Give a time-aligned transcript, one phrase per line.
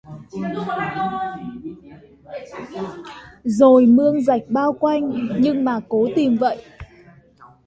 [3.43, 6.65] rồi mương rạch bao quanh nhưng mà cố tìm vậy